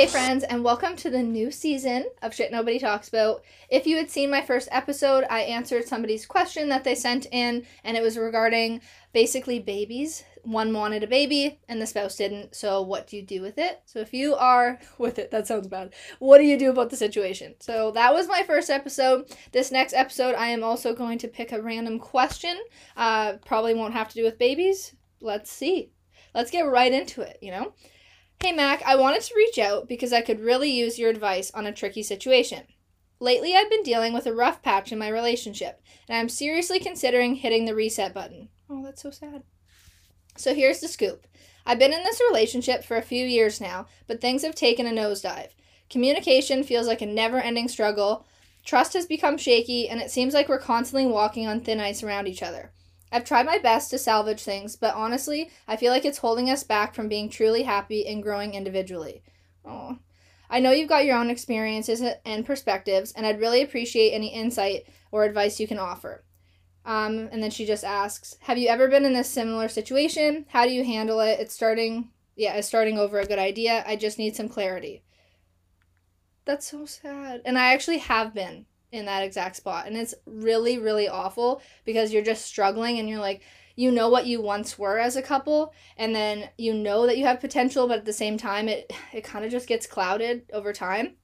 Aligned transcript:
Hey, 0.00 0.06
friends, 0.06 0.44
and 0.44 0.64
welcome 0.64 0.96
to 0.96 1.10
the 1.10 1.22
new 1.22 1.50
season 1.50 2.06
of 2.22 2.34
Shit 2.34 2.50
Nobody 2.50 2.78
Talks 2.78 3.10
About. 3.10 3.44
If 3.68 3.86
you 3.86 3.98
had 3.98 4.10
seen 4.10 4.30
my 4.30 4.40
first 4.40 4.66
episode, 4.72 5.26
I 5.28 5.42
answered 5.42 5.86
somebody's 5.86 6.24
question 6.24 6.70
that 6.70 6.84
they 6.84 6.94
sent 6.94 7.26
in, 7.30 7.66
and 7.84 7.98
it 7.98 8.02
was 8.02 8.16
regarding 8.16 8.80
basically 9.12 9.58
babies. 9.58 10.24
One 10.42 10.72
wanted 10.72 11.04
a 11.04 11.06
baby, 11.06 11.60
and 11.68 11.82
the 11.82 11.86
spouse 11.86 12.16
didn't. 12.16 12.54
So, 12.54 12.80
what 12.80 13.08
do 13.08 13.16
you 13.18 13.22
do 13.22 13.42
with 13.42 13.58
it? 13.58 13.82
So, 13.84 13.98
if 13.98 14.14
you 14.14 14.34
are 14.36 14.78
with 14.98 15.18
it, 15.18 15.30
that 15.32 15.46
sounds 15.46 15.68
bad. 15.68 15.92
What 16.18 16.38
do 16.38 16.44
you 16.44 16.58
do 16.58 16.70
about 16.70 16.88
the 16.88 16.96
situation? 16.96 17.56
So, 17.60 17.90
that 17.90 18.14
was 18.14 18.26
my 18.26 18.42
first 18.44 18.70
episode. 18.70 19.26
This 19.52 19.70
next 19.70 19.92
episode, 19.92 20.34
I 20.34 20.46
am 20.46 20.64
also 20.64 20.94
going 20.94 21.18
to 21.18 21.28
pick 21.28 21.52
a 21.52 21.60
random 21.60 21.98
question. 21.98 22.58
Uh, 22.96 23.34
probably 23.44 23.74
won't 23.74 23.92
have 23.92 24.08
to 24.08 24.14
do 24.14 24.24
with 24.24 24.38
babies. 24.38 24.94
Let's 25.20 25.52
see. 25.52 25.92
Let's 26.34 26.50
get 26.50 26.62
right 26.62 26.90
into 26.90 27.20
it, 27.20 27.36
you 27.42 27.50
know? 27.50 27.74
Hey 28.42 28.52
Mack, 28.52 28.82
I 28.86 28.96
wanted 28.96 29.20
to 29.20 29.34
reach 29.36 29.58
out 29.58 29.86
because 29.86 30.14
I 30.14 30.22
could 30.22 30.40
really 30.40 30.70
use 30.70 30.98
your 30.98 31.10
advice 31.10 31.50
on 31.50 31.66
a 31.66 31.72
tricky 31.72 32.02
situation. 32.02 32.62
Lately, 33.20 33.54
I've 33.54 33.68
been 33.68 33.82
dealing 33.82 34.14
with 34.14 34.26
a 34.26 34.32
rough 34.32 34.62
patch 34.62 34.92
in 34.92 34.98
my 34.98 35.08
relationship, 35.08 35.82
and 36.08 36.16
I'm 36.16 36.30
seriously 36.30 36.80
considering 36.80 37.34
hitting 37.34 37.66
the 37.66 37.74
reset 37.74 38.14
button. 38.14 38.48
Oh, 38.70 38.82
that's 38.82 39.02
so 39.02 39.10
sad. 39.10 39.42
So 40.38 40.54
here's 40.54 40.80
the 40.80 40.88
scoop 40.88 41.26
I've 41.66 41.78
been 41.78 41.92
in 41.92 42.02
this 42.02 42.22
relationship 42.30 42.82
for 42.82 42.96
a 42.96 43.02
few 43.02 43.26
years 43.26 43.60
now, 43.60 43.84
but 44.06 44.22
things 44.22 44.42
have 44.42 44.54
taken 44.54 44.86
a 44.86 44.90
nosedive. 44.90 45.50
Communication 45.90 46.64
feels 46.64 46.86
like 46.86 47.02
a 47.02 47.06
never 47.06 47.38
ending 47.38 47.68
struggle, 47.68 48.26
trust 48.64 48.94
has 48.94 49.04
become 49.04 49.36
shaky, 49.36 49.86
and 49.86 50.00
it 50.00 50.10
seems 50.10 50.32
like 50.32 50.48
we're 50.48 50.58
constantly 50.58 51.06
walking 51.06 51.46
on 51.46 51.60
thin 51.60 51.78
ice 51.78 52.02
around 52.02 52.26
each 52.26 52.42
other. 52.42 52.72
I've 53.12 53.24
tried 53.24 53.46
my 53.46 53.58
best 53.58 53.90
to 53.90 53.98
salvage 53.98 54.42
things, 54.42 54.76
but 54.76 54.94
honestly, 54.94 55.50
I 55.66 55.76
feel 55.76 55.92
like 55.92 56.04
it's 56.04 56.18
holding 56.18 56.48
us 56.48 56.62
back 56.62 56.94
from 56.94 57.08
being 57.08 57.28
truly 57.28 57.64
happy 57.64 58.06
and 58.06 58.22
growing 58.22 58.54
individually. 58.54 59.22
Oh. 59.64 59.98
I 60.48 60.58
know 60.58 60.72
you've 60.72 60.88
got 60.88 61.04
your 61.04 61.16
own 61.16 61.30
experiences 61.30 62.02
and 62.24 62.44
perspectives, 62.44 63.12
and 63.12 63.24
I'd 63.24 63.40
really 63.40 63.62
appreciate 63.62 64.10
any 64.10 64.34
insight 64.34 64.86
or 65.12 65.24
advice 65.24 65.60
you 65.60 65.68
can 65.68 65.78
offer. 65.78 66.24
Um, 66.84 67.28
and 67.30 67.42
then 67.42 67.50
she 67.50 67.66
just 67.66 67.84
asks, 67.84 68.36
"Have 68.42 68.58
you 68.58 68.68
ever 68.68 68.88
been 68.88 69.04
in 69.04 69.12
this 69.12 69.30
similar 69.30 69.68
situation? 69.68 70.46
How 70.48 70.64
do 70.64 70.72
you 70.72 70.82
handle 70.82 71.20
it? 71.20 71.38
It's 71.38 71.54
starting, 71.54 72.10
yeah, 72.36 72.54
it's 72.54 72.66
starting 72.66 72.98
over 72.98 73.20
a 73.20 73.26
good 73.26 73.38
idea. 73.38 73.84
I 73.86 73.96
just 73.96 74.18
need 74.18 74.34
some 74.34 74.48
clarity." 74.48 75.02
That's 76.46 76.66
so 76.66 76.86
sad, 76.86 77.42
and 77.44 77.58
I 77.58 77.72
actually 77.72 77.98
have 77.98 78.34
been 78.34 78.66
in 78.92 79.06
that 79.06 79.22
exact 79.22 79.56
spot. 79.56 79.86
And 79.86 79.96
it's 79.96 80.14
really, 80.26 80.78
really 80.78 81.08
awful 81.08 81.62
because 81.84 82.12
you're 82.12 82.22
just 82.22 82.44
struggling 82.44 82.98
and 82.98 83.08
you're 83.08 83.20
like, 83.20 83.42
you 83.76 83.90
know 83.90 84.10
what 84.10 84.26
you 84.26 84.42
once 84.42 84.78
were 84.78 84.98
as 84.98 85.16
a 85.16 85.22
couple 85.22 85.72
and 85.96 86.14
then 86.14 86.50
you 86.58 86.74
know 86.74 87.06
that 87.06 87.16
you 87.16 87.24
have 87.24 87.40
potential 87.40 87.88
but 87.88 87.98
at 87.98 88.04
the 88.04 88.12
same 88.12 88.36
time 88.36 88.68
it 88.68 88.92
it 89.12 89.24
kind 89.24 89.42
of 89.44 89.50
just 89.50 89.66
gets 89.66 89.86
clouded 89.86 90.42
over 90.52 90.72
time. 90.72 91.14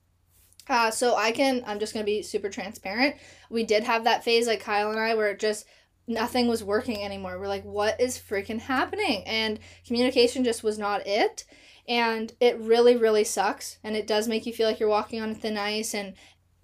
Uh, 0.69 0.91
so 0.91 1.15
i 1.15 1.31
can 1.31 1.63
i'm 1.67 1.79
just 1.79 1.93
going 1.93 2.05
to 2.05 2.11
be 2.11 2.23
super 2.23 2.49
transparent. 2.49 3.17
We 3.51 3.65
did 3.65 3.85
have 3.85 4.05
that 4.05 4.25
phase 4.25 4.47
like 4.47 4.61
kyle 4.61 4.91
and 4.91 4.99
i 4.99 5.15
where 5.15 5.31
it 5.31 5.39
just 5.39 5.67
nothing 6.09 6.49
was 6.49 6.65
working 6.65 7.03
anymore. 7.03 7.39
We're 7.39 7.49
like 7.49 7.65
what 7.65 8.01
is 8.01 8.19
freaking 8.19 8.61
happening? 8.61 9.25
And 9.27 9.59
communication 9.87 10.43
just 10.43 10.65
was 10.65 10.79
not 10.79 11.07
it. 11.07 11.45
And 11.87 12.33
it 12.41 12.59
really 12.59 12.97
really 12.97 13.25
sucks. 13.25 13.79
And 13.85 13.97
it 13.97 14.07
does 14.07 14.29
make 14.29 14.47
you 14.47 14.53
feel 14.53 14.67
like 14.67 14.81
you're 14.81 14.89
walking 14.89 15.21
on 15.21 15.35
thin 15.35 15.59
ice 15.59 15.95
and 15.95 16.15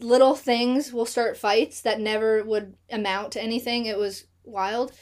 little 0.03 0.35
things 0.35 0.93
will 0.93 1.07
start 1.07 1.37
fights 1.37 1.81
that 1.83 2.01
never 2.01 2.43
would 2.45 2.75
amount 2.91 3.33
to 3.33 3.43
anything. 3.43 3.87
It 3.87 3.99
was 3.99 4.25
wild. 4.45 4.93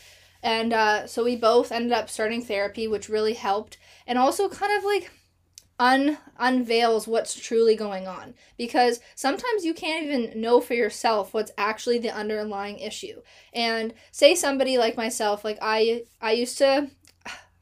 And 0.43 0.73
uh, 0.73 1.07
so 1.07 1.25
we 1.25 1.37
both 1.37 1.73
ended 1.73 1.93
up 1.93 2.09
starting 2.09 2.43
therapy, 2.43 2.89
which 2.89 3.09
really 3.09 3.35
helped. 3.35 3.77
And 4.07 4.19
also 4.19 4.49
kind 4.49 4.77
of 4.77 4.85
like 4.85 5.11
un 5.79 6.19
unveils 6.39 7.09
what's 7.09 7.35
truly 7.35 7.75
going 7.75 8.07
on 8.07 8.35
because 8.59 9.01
sometimes 9.15 9.65
you 9.65 9.73
can't 9.73 10.05
even 10.05 10.39
know 10.39 10.61
for 10.61 10.75
yourself 10.75 11.33
what's 11.33 11.51
actually 11.57 11.99
the 11.99 12.15
underlying 12.15 12.79
issue. 12.79 13.23
And 13.55 13.95
say 14.13 14.35
somebody 14.35 14.77
like 14.77 14.97
myself, 14.97 15.43
like 15.43 15.59
I 15.63 16.03
I 16.21 16.33
used 16.33 16.59
to 16.59 16.91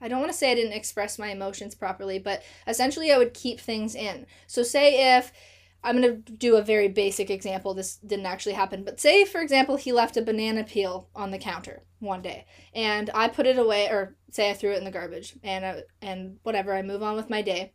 I 0.00 0.09
don't 0.09 0.21
want 0.21 0.32
to 0.32 0.37
say 0.37 0.50
I 0.50 0.56
didn't 0.56 0.72
express 0.72 1.19
my 1.19 1.28
emotions 1.28 1.75
properly, 1.75 2.19
but 2.19 2.43
essentially 2.66 3.12
I 3.12 3.19
would 3.19 3.34
keep 3.34 3.60
things 3.60 3.94
in. 3.94 4.27
So 4.48 4.62
say 4.65 5.16
if 5.16 5.32
I'm 5.83 6.00
going 6.00 6.22
to 6.22 6.33
do 6.33 6.56
a 6.56 6.62
very 6.62 6.89
basic 6.89 7.31
example. 7.31 7.72
This 7.72 7.97
didn't 7.97 8.27
actually 8.27 8.55
happen, 8.55 8.83
but 8.83 9.00
say, 9.00 9.25
for 9.25 9.41
example, 9.41 9.77
he 9.77 9.93
left 9.93 10.16
a 10.16 10.22
banana 10.22 10.65
peel 10.65 11.09
on 11.15 11.31
the 11.31 11.39
counter 11.39 11.84
one 12.00 12.21
day, 12.21 12.47
and 12.75 13.11
I 13.15 13.28
put 13.28 13.47
it 13.47 13.59
away, 13.59 13.89
or 13.89 14.16
say 14.31 14.50
I 14.50 14.55
threw 14.55 14.72
it 14.72 14.78
in 14.78 14.84
the 14.84 14.91
garbage, 14.91 15.37
and 15.43 15.65
uh, 15.65 15.81
and 16.03 16.39
whatever, 16.43 16.75
I 16.75 16.83
move 16.83 17.03
on 17.03 17.16
with 17.16 17.31
my 17.31 17.43
day, 17.43 17.75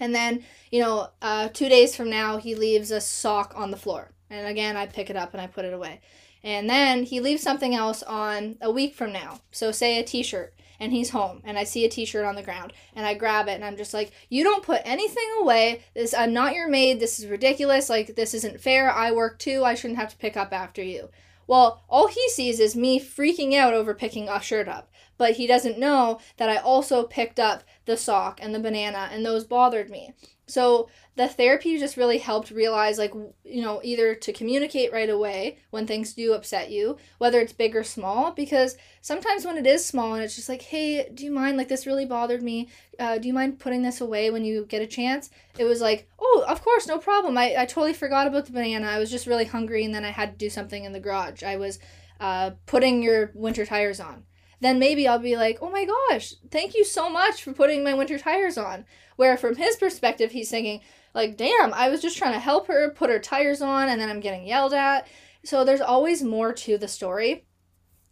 and 0.00 0.14
then 0.14 0.42
you 0.70 0.80
know, 0.80 1.08
uh, 1.20 1.48
two 1.48 1.68
days 1.68 1.94
from 1.94 2.10
now, 2.10 2.38
he 2.38 2.54
leaves 2.54 2.90
a 2.90 3.00
sock 3.00 3.52
on 3.54 3.70
the 3.70 3.76
floor, 3.76 4.12
and 4.30 4.46
again, 4.46 4.76
I 4.76 4.86
pick 4.86 5.10
it 5.10 5.16
up 5.16 5.32
and 5.32 5.40
I 5.40 5.46
put 5.46 5.66
it 5.66 5.74
away, 5.74 6.00
and 6.42 6.68
then 6.68 7.04
he 7.04 7.20
leaves 7.20 7.42
something 7.42 7.74
else 7.74 8.02
on 8.02 8.56
a 8.62 8.70
week 8.70 8.94
from 8.94 9.12
now. 9.12 9.40
So 9.50 9.70
say 9.70 9.98
a 9.98 10.02
T-shirt, 10.02 10.57
and 10.80 10.92
he's 10.92 11.10
home 11.10 11.42
and 11.44 11.58
I 11.58 11.64
see 11.64 11.84
a 11.84 11.88
t-shirt 11.88 12.24
on 12.24 12.36
the 12.36 12.42
ground 12.42 12.72
and 12.94 13.06
I 13.06 13.14
grab 13.14 13.48
it 13.48 13.52
and 13.52 13.64
I'm 13.64 13.76
just 13.76 13.94
like, 13.94 14.12
"You 14.28 14.44
don't 14.44 14.62
put 14.62 14.82
anything 14.84 15.28
away. 15.40 15.82
This 15.94 16.14
I'm 16.14 16.32
not 16.32 16.54
your 16.54 16.68
maid. 16.68 17.00
This 17.00 17.18
is 17.18 17.26
ridiculous. 17.26 17.88
Like 17.88 18.16
this 18.16 18.34
isn't 18.34 18.60
fair. 18.60 18.90
I 18.90 19.10
work 19.10 19.38
too. 19.38 19.64
I 19.64 19.74
shouldn't 19.74 19.98
have 19.98 20.10
to 20.10 20.16
pick 20.16 20.36
up 20.36 20.52
after 20.52 20.82
you." 20.82 21.10
Well, 21.46 21.82
all 21.88 22.08
he 22.08 22.28
sees 22.28 22.60
is 22.60 22.76
me 22.76 23.00
freaking 23.00 23.54
out 23.54 23.72
over 23.72 23.94
picking 23.94 24.28
a 24.28 24.40
shirt 24.40 24.68
up, 24.68 24.90
but 25.16 25.32
he 25.32 25.46
doesn't 25.46 25.78
know 25.78 26.20
that 26.36 26.50
I 26.50 26.58
also 26.58 27.04
picked 27.04 27.40
up 27.40 27.64
the 27.86 27.96
sock 27.96 28.38
and 28.42 28.54
the 28.54 28.60
banana 28.60 29.08
and 29.10 29.24
those 29.24 29.44
bothered 29.44 29.88
me. 29.88 30.12
So 30.48 30.88
the 31.16 31.28
therapy 31.28 31.78
just 31.78 31.96
really 31.96 32.18
helped 32.18 32.50
realize 32.50 32.96
like 32.96 33.12
you 33.44 33.60
know 33.60 33.80
either 33.84 34.14
to 34.14 34.32
communicate 34.32 34.92
right 34.92 35.10
away 35.10 35.58
when 35.70 35.86
things 35.86 36.14
do 36.14 36.32
upset 36.32 36.70
you 36.70 36.96
whether 37.18 37.40
it's 37.40 37.52
big 37.52 37.74
or 37.74 37.82
small 37.82 38.30
because 38.30 38.76
sometimes 39.00 39.44
when 39.44 39.58
it 39.58 39.66
is 39.66 39.84
small 39.84 40.14
and 40.14 40.22
it's 40.22 40.36
just 40.36 40.48
like 40.48 40.62
hey 40.62 41.08
do 41.12 41.24
you 41.24 41.30
mind? 41.30 41.56
Like 41.56 41.68
this 41.68 41.86
really 41.86 42.06
bothered 42.06 42.42
me. 42.42 42.68
Uh, 42.98 43.18
do 43.18 43.28
you 43.28 43.34
mind 43.34 43.58
putting 43.58 43.82
this 43.82 44.00
away 44.00 44.30
when 44.30 44.44
you 44.44 44.64
get 44.64 44.82
a 44.82 44.86
chance? 44.86 45.30
It 45.58 45.64
was 45.64 45.80
like 45.80 46.08
oh 46.18 46.44
of 46.48 46.62
course 46.62 46.86
no 46.86 46.98
problem. 46.98 47.36
I, 47.36 47.56
I 47.58 47.66
totally 47.66 47.94
forgot 47.94 48.26
about 48.26 48.46
the 48.46 48.52
banana. 48.52 48.86
I 48.86 48.98
was 48.98 49.10
just 49.10 49.26
really 49.26 49.44
hungry 49.44 49.84
and 49.84 49.94
then 49.94 50.04
i 50.04 50.10
had 50.10 50.32
to 50.32 50.38
do 50.38 50.50
something 50.50 50.84
in 50.84 50.92
the 50.92 51.00
garage. 51.00 51.42
I 51.42 51.56
was 51.56 51.78
uh, 52.20 52.52
putting 52.66 53.02
your 53.02 53.30
winter 53.34 53.66
tires 53.66 54.00
on 54.00 54.24
then 54.60 54.78
maybe 54.78 55.06
I'll 55.06 55.18
be 55.18 55.36
like, 55.36 55.58
oh 55.60 55.70
my 55.70 55.84
gosh, 55.84 56.34
thank 56.50 56.74
you 56.74 56.84
so 56.84 57.08
much 57.08 57.42
for 57.42 57.52
putting 57.52 57.84
my 57.84 57.94
winter 57.94 58.18
tires 58.18 58.58
on. 58.58 58.84
Where 59.16 59.36
from 59.36 59.56
his 59.56 59.76
perspective, 59.76 60.32
he's 60.32 60.50
thinking, 60.50 60.80
like, 61.14 61.36
damn, 61.36 61.74
I 61.74 61.88
was 61.88 62.02
just 62.02 62.18
trying 62.18 62.34
to 62.34 62.38
help 62.38 62.66
her 62.68 62.90
put 62.90 63.10
her 63.10 63.18
tires 63.18 63.62
on 63.62 63.88
and 63.88 64.00
then 64.00 64.08
I'm 64.08 64.20
getting 64.20 64.46
yelled 64.46 64.74
at. 64.74 65.08
So 65.44 65.64
there's 65.64 65.80
always 65.80 66.22
more 66.22 66.52
to 66.52 66.78
the 66.78 66.88
story. 66.88 67.44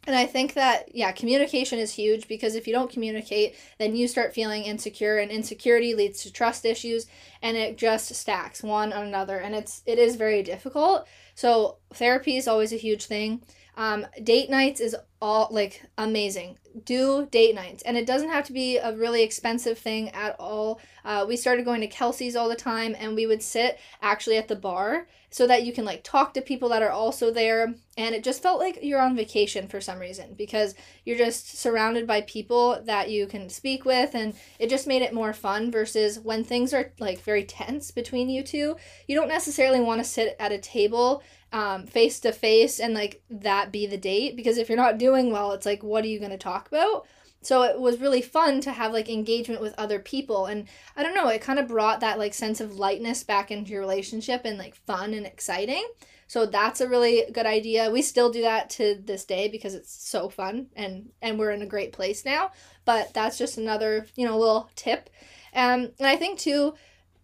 And 0.06 0.14
I 0.14 0.26
think 0.26 0.54
that, 0.54 0.94
yeah, 0.94 1.10
communication 1.10 1.80
is 1.80 1.92
huge 1.92 2.28
because 2.28 2.54
if 2.54 2.68
you 2.68 2.72
don't 2.72 2.90
communicate, 2.90 3.56
then 3.78 3.96
you 3.96 4.06
start 4.06 4.34
feeling 4.34 4.62
insecure 4.62 5.18
and 5.18 5.32
insecurity 5.32 5.94
leads 5.94 6.22
to 6.22 6.32
trust 6.32 6.64
issues 6.64 7.06
and 7.42 7.56
it 7.56 7.76
just 7.76 8.14
stacks 8.14 8.62
one 8.62 8.92
on 8.92 9.06
another. 9.06 9.38
And 9.38 9.54
it's, 9.54 9.82
it 9.84 9.98
is 9.98 10.14
very 10.14 10.44
difficult. 10.44 11.08
So 11.34 11.78
therapy 11.92 12.36
is 12.36 12.46
always 12.46 12.72
a 12.72 12.76
huge 12.76 13.06
thing. 13.06 13.42
Um, 13.76 14.06
date 14.22 14.48
nights 14.48 14.80
is 14.80 14.96
all 15.20 15.48
like 15.50 15.82
amazing. 15.98 16.58
Do 16.84 17.26
date 17.30 17.54
nights, 17.54 17.82
and 17.82 17.96
it 17.96 18.06
doesn't 18.06 18.30
have 18.30 18.44
to 18.46 18.52
be 18.52 18.76
a 18.76 18.94
really 18.94 19.22
expensive 19.22 19.78
thing 19.78 20.10
at 20.10 20.36
all. 20.38 20.80
Uh, 21.04 21.24
we 21.26 21.36
started 21.36 21.64
going 21.64 21.80
to 21.80 21.86
Kelsey's 21.86 22.36
all 22.36 22.48
the 22.48 22.56
time, 22.56 22.94
and 22.98 23.14
we 23.14 23.26
would 23.26 23.42
sit 23.42 23.78
actually 24.02 24.36
at 24.36 24.48
the 24.48 24.56
bar 24.56 25.06
so 25.30 25.46
that 25.46 25.64
you 25.64 25.72
can 25.72 25.84
like 25.84 26.02
talk 26.02 26.32
to 26.34 26.40
people 26.40 26.68
that 26.68 26.82
are 26.82 26.90
also 26.90 27.30
there. 27.30 27.74
And 27.98 28.14
it 28.14 28.24
just 28.24 28.42
felt 28.42 28.60
like 28.60 28.78
you're 28.82 29.00
on 29.00 29.16
vacation 29.16 29.68
for 29.68 29.80
some 29.80 29.98
reason 29.98 30.34
because 30.34 30.74
you're 31.04 31.18
just 31.18 31.58
surrounded 31.58 32.06
by 32.06 32.20
people 32.22 32.80
that 32.84 33.10
you 33.10 33.26
can 33.26 33.48
speak 33.48 33.84
with, 33.86 34.14
and 34.14 34.34
it 34.58 34.68
just 34.68 34.86
made 34.86 35.02
it 35.02 35.14
more 35.14 35.32
fun. 35.32 35.70
Versus 35.70 36.18
when 36.18 36.44
things 36.44 36.74
are 36.74 36.92
like 36.98 37.22
very 37.22 37.44
tense 37.44 37.90
between 37.90 38.28
you 38.28 38.42
two, 38.42 38.76
you 39.06 39.16
don't 39.16 39.28
necessarily 39.28 39.80
want 39.80 40.00
to 40.00 40.04
sit 40.04 40.36
at 40.38 40.52
a 40.52 40.58
table 40.58 41.22
um, 41.52 41.86
face 41.86 42.20
to 42.20 42.32
face 42.32 42.80
and 42.80 42.94
like 42.94 43.22
that 43.30 43.72
be 43.72 43.86
the 43.86 43.96
date? 43.96 44.36
Because 44.36 44.58
if 44.58 44.68
you're 44.68 44.76
not 44.76 44.98
doing 44.98 45.30
well 45.30 45.52
it's 45.52 45.66
like 45.66 45.82
what 45.82 46.04
are 46.04 46.08
you 46.08 46.18
going 46.18 46.30
to 46.30 46.38
talk 46.38 46.68
about? 46.68 47.06
So 47.42 47.62
it 47.62 47.78
was 47.78 48.00
really 48.00 48.22
fun 48.22 48.60
to 48.62 48.72
have 48.72 48.92
like 48.92 49.08
engagement 49.08 49.60
with 49.60 49.74
other 49.78 50.00
people 50.00 50.46
and 50.46 50.66
i 50.96 51.02
don't 51.04 51.14
know 51.14 51.28
it 51.28 51.40
kind 51.40 51.60
of 51.60 51.68
brought 51.68 52.00
that 52.00 52.18
like 52.18 52.34
sense 52.34 52.60
of 52.60 52.78
lightness 52.78 53.22
back 53.22 53.52
into 53.52 53.70
your 53.70 53.80
relationship 53.80 54.42
and 54.44 54.58
like 54.58 54.74
fun 54.74 55.14
and 55.14 55.26
exciting. 55.26 55.86
So 56.28 56.44
that's 56.44 56.80
a 56.80 56.88
really 56.88 57.22
good 57.32 57.46
idea. 57.46 57.88
We 57.88 58.02
still 58.02 58.32
do 58.32 58.40
that 58.42 58.68
to 58.70 59.00
this 59.00 59.24
day 59.24 59.46
because 59.46 59.76
it's 59.76 59.92
so 59.92 60.28
fun 60.28 60.66
and 60.74 61.10
and 61.22 61.38
we're 61.38 61.52
in 61.52 61.62
a 61.62 61.66
great 61.66 61.92
place 61.92 62.24
now 62.24 62.50
but 62.86 63.12
that's 63.12 63.36
just 63.36 63.58
another 63.58 64.06
you 64.16 64.26
know 64.26 64.38
little 64.38 64.70
tip. 64.74 65.10
Um, 65.54 65.90
and 65.98 66.06
i 66.06 66.16
think 66.16 66.38
too 66.38 66.74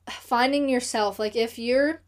finding 0.09 0.69
yourself 0.69 1.19
like 1.19 1.37
if 1.37 1.59
you're 1.59 2.03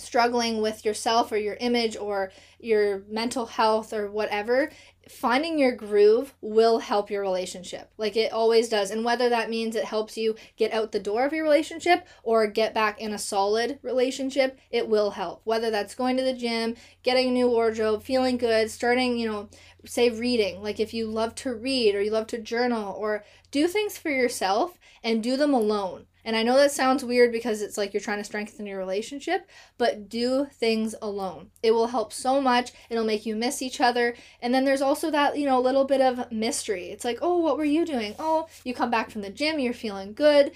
struggling 0.00 0.60
with 0.60 0.84
yourself 0.84 1.32
or 1.32 1.36
your 1.36 1.56
image 1.60 1.96
or 1.96 2.30
your 2.58 3.02
mental 3.08 3.46
health 3.46 3.92
or 3.92 4.10
whatever, 4.10 4.70
finding 5.08 5.58
your 5.58 5.72
groove 5.72 6.34
will 6.40 6.78
help 6.78 7.10
your 7.10 7.22
relationship. 7.22 7.90
Like 7.96 8.16
it 8.16 8.32
always 8.32 8.68
does. 8.68 8.90
And 8.90 9.04
whether 9.04 9.28
that 9.28 9.50
means 9.50 9.74
it 9.74 9.84
helps 9.84 10.16
you 10.16 10.36
get 10.56 10.72
out 10.72 10.92
the 10.92 11.00
door 11.00 11.24
of 11.24 11.32
your 11.32 11.44
relationship 11.44 12.06
or 12.22 12.46
get 12.46 12.74
back 12.74 13.00
in 13.00 13.12
a 13.12 13.18
solid 13.18 13.78
relationship, 13.82 14.58
it 14.70 14.88
will 14.88 15.10
help. 15.10 15.40
Whether 15.44 15.70
that's 15.70 15.94
going 15.94 16.16
to 16.16 16.22
the 16.22 16.34
gym, 16.34 16.76
getting 17.02 17.28
a 17.28 17.32
new 17.32 17.48
wardrobe, 17.48 18.02
feeling 18.02 18.36
good, 18.36 18.70
starting, 18.70 19.18
you 19.18 19.28
know, 19.28 19.48
say 19.84 20.10
reading. 20.10 20.62
Like 20.62 20.80
if 20.80 20.92
you 20.92 21.06
love 21.06 21.34
to 21.36 21.54
read 21.54 21.94
or 21.94 22.02
you 22.02 22.10
love 22.10 22.26
to 22.28 22.38
journal 22.38 22.94
or 22.94 23.24
do 23.50 23.66
things 23.66 23.96
for 23.96 24.10
yourself 24.10 24.78
and 25.02 25.22
do 25.22 25.36
them 25.36 25.54
alone. 25.54 26.06
And 26.28 26.36
I 26.36 26.42
know 26.42 26.56
that 26.58 26.72
sounds 26.72 27.02
weird 27.02 27.32
because 27.32 27.62
it's 27.62 27.78
like 27.78 27.94
you're 27.94 28.02
trying 28.02 28.18
to 28.18 28.24
strengthen 28.24 28.66
your 28.66 28.76
relationship, 28.76 29.48
but 29.78 30.10
do 30.10 30.46
things 30.52 30.94
alone. 31.00 31.50
It 31.62 31.70
will 31.70 31.86
help 31.86 32.12
so 32.12 32.38
much. 32.38 32.72
It'll 32.90 33.04
make 33.04 33.24
you 33.24 33.34
miss 33.34 33.62
each 33.62 33.80
other. 33.80 34.14
And 34.42 34.52
then 34.52 34.66
there's 34.66 34.82
also 34.98 35.12
that, 35.12 35.38
you 35.38 35.46
know, 35.46 35.58
a 35.58 35.62
little 35.62 35.84
bit 35.84 36.00
of 36.00 36.32
mystery. 36.32 36.86
It's 36.90 37.04
like, 37.04 37.20
oh, 37.22 37.36
what 37.38 37.56
were 37.56 37.64
you 37.64 37.86
doing? 37.86 38.16
Oh, 38.18 38.48
you 38.64 38.74
come 38.74 38.90
back 38.90 39.12
from 39.12 39.22
the 39.22 39.30
gym, 39.30 39.60
you're 39.60 39.72
feeling 39.72 40.12
good. 40.12 40.50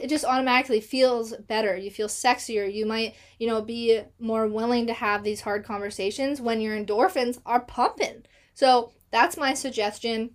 It 0.00 0.06
just 0.06 0.24
automatically 0.24 0.80
feels 0.80 1.34
better. 1.36 1.76
You 1.76 1.90
feel 1.90 2.06
sexier. 2.06 2.72
You 2.72 2.86
might, 2.86 3.16
you 3.40 3.48
know, 3.48 3.60
be 3.60 4.00
more 4.20 4.46
willing 4.46 4.86
to 4.86 4.92
have 4.92 5.24
these 5.24 5.40
hard 5.40 5.64
conversations 5.64 6.40
when 6.40 6.60
your 6.60 6.78
endorphins 6.78 7.40
are 7.44 7.60
pumping. 7.60 8.24
So 8.54 8.92
that's 9.10 9.36
my 9.36 9.54
suggestion 9.54 10.30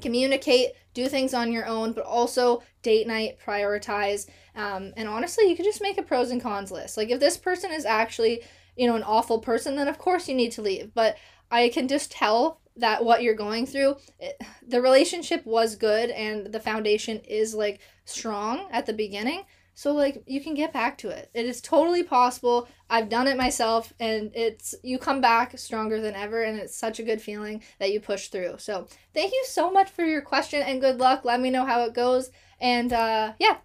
communicate, 0.00 0.72
do 0.92 1.06
things 1.06 1.34
on 1.34 1.52
your 1.52 1.66
own, 1.66 1.92
but 1.92 2.04
also 2.04 2.64
date 2.82 3.06
night, 3.06 3.38
prioritize. 3.44 4.28
Um, 4.56 4.92
and 4.96 5.08
honestly, 5.08 5.48
you 5.48 5.54
could 5.54 5.64
just 5.64 5.80
make 5.80 5.98
a 5.98 6.02
pros 6.02 6.32
and 6.32 6.42
cons 6.42 6.72
list. 6.72 6.96
Like 6.96 7.10
if 7.10 7.20
this 7.20 7.36
person 7.36 7.70
is 7.70 7.84
actually, 7.84 8.42
you 8.76 8.88
know, 8.88 8.96
an 8.96 9.04
awful 9.04 9.38
person, 9.38 9.76
then 9.76 9.86
of 9.86 9.98
course 9.98 10.28
you 10.28 10.34
need 10.34 10.50
to 10.52 10.62
leave. 10.62 10.92
But 10.94 11.16
I 11.54 11.68
can 11.68 11.86
just 11.86 12.10
tell 12.10 12.60
that 12.76 13.04
what 13.04 13.22
you're 13.22 13.34
going 13.34 13.66
through, 13.66 13.96
it, 14.18 14.40
the 14.66 14.82
relationship 14.82 15.46
was 15.46 15.76
good 15.76 16.10
and 16.10 16.52
the 16.52 16.58
foundation 16.58 17.20
is 17.20 17.54
like 17.54 17.80
strong 18.04 18.66
at 18.72 18.86
the 18.86 18.92
beginning. 18.92 19.44
So 19.74 19.92
like 19.92 20.22
you 20.26 20.40
can 20.40 20.54
get 20.54 20.72
back 20.72 20.98
to 20.98 21.08
it. 21.10 21.30
It 21.32 21.46
is 21.46 21.60
totally 21.60 22.02
possible. 22.02 22.68
I've 22.90 23.08
done 23.08 23.28
it 23.28 23.36
myself 23.36 23.92
and 24.00 24.32
it's 24.34 24.74
you 24.82 24.98
come 24.98 25.20
back 25.20 25.56
stronger 25.56 26.00
than 26.00 26.14
ever 26.14 26.42
and 26.42 26.58
it's 26.58 26.76
such 26.76 26.98
a 26.98 27.04
good 27.04 27.22
feeling 27.22 27.62
that 27.78 27.92
you 27.92 28.00
push 28.00 28.28
through. 28.28 28.56
So, 28.58 28.88
thank 29.14 29.32
you 29.32 29.44
so 29.46 29.70
much 29.70 29.90
for 29.90 30.04
your 30.04 30.22
question 30.22 30.62
and 30.62 30.80
good 30.80 30.98
luck. 30.98 31.24
Let 31.24 31.40
me 31.40 31.50
know 31.50 31.64
how 31.64 31.84
it 31.84 31.94
goes. 31.94 32.30
And 32.60 32.92
uh 32.92 33.34
yeah, 33.38 33.58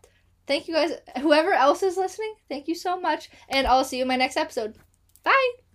thank 0.46 0.68
you 0.68 0.76
guys 0.76 0.92
whoever 1.20 1.54
else 1.54 1.82
is 1.82 1.98
listening. 1.98 2.36
Thank 2.50 2.68
you 2.68 2.76
so 2.76 3.00
much 3.00 3.30
and 3.50 3.66
I'll 3.66 3.86
see 3.86 3.98
you 3.98 4.04
in 4.04 4.08
my 4.08 4.16
next 4.16 4.38
episode. 4.38 4.76
Bye. 5.24 5.69